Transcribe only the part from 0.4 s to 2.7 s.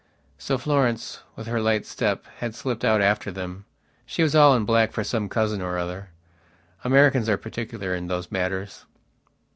Florence, with her light step, had